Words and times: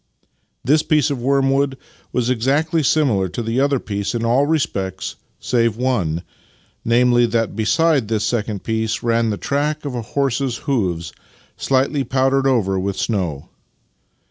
This 0.63 0.81
piece 0.81 1.11
of 1.11 1.21
wormwood 1.21 1.77
was 2.11 2.31
exactly 2.31 2.81
similar 2.81 3.29
to 3.29 3.43
the 3.43 3.59
other 3.59 3.77
piece 3.77 4.15
in 4.15 4.25
all 4.25 4.47
respects 4.47 5.15
save 5.39 5.75
one— 5.77 6.23
namely, 6.83 7.27
that 7.27 7.55
beside 7.55 8.07
this 8.07 8.23
second 8.23 8.63
piece 8.63 9.03
ran 9.03 9.29
the 9.29 9.37
track 9.37 9.85
of 9.85 9.93
a 9.93 10.01
horse's 10.01 10.57
hoofs, 10.65 11.11
slightly 11.55 12.03
powdered 12.03 12.47
over 12.47 12.79
with 12.79 12.97
snow. 12.97 13.49